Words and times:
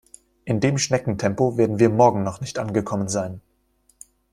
In 0.45 0.59
dem 0.61 0.79
Schneckentempo 0.79 1.57
werden 1.59 1.77
wir 1.77 1.89
morgen 1.91 2.23
noch 2.23 2.41
nicht 2.41 2.57
angekommen 2.57 3.07
sein. 3.07 3.39